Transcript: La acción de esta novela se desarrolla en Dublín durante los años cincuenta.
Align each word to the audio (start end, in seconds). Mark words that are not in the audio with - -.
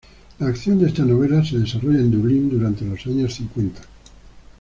La 0.39 0.47
acción 0.47 0.79
de 0.79 0.87
esta 0.87 1.05
novela 1.05 1.45
se 1.45 1.59
desarrolla 1.59 1.99
en 1.99 2.09
Dublín 2.09 2.49
durante 2.49 2.83
los 2.85 3.05
años 3.05 3.35
cincuenta. 3.35 3.83